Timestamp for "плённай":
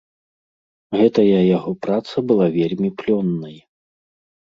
3.05-3.57